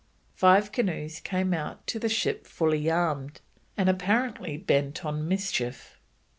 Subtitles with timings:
[0.33, 3.39] Five canoes came out to the ship fully armed,
[3.77, 6.01] and apparently bent on mischief.